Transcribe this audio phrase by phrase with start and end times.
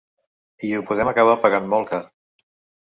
[0.69, 2.03] I ho podem acabar pagant molt car.